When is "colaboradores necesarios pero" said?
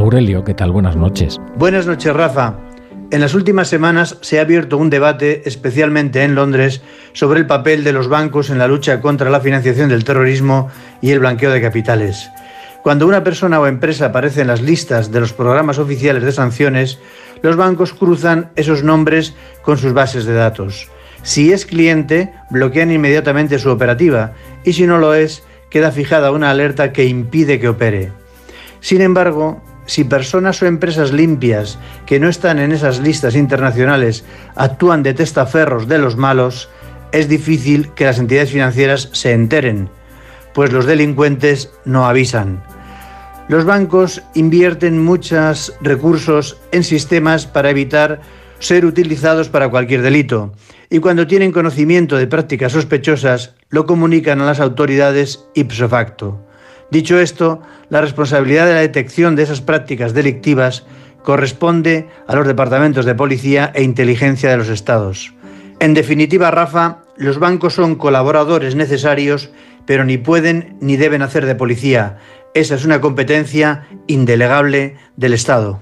67.94-70.04